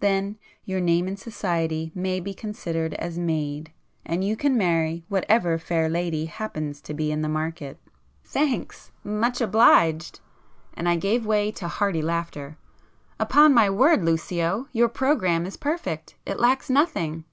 [0.00, 3.72] Then your name in society may be considered as made,
[4.06, 7.78] and you can marry whatever fair lady happens to be in the market!"
[8.24, 10.20] "Thanks!—much obliged!"
[10.72, 16.14] and I gave way to hearty laughter—"Upon my word Lucio, your programme is perfect!
[16.24, 17.24] It lacks nothing!"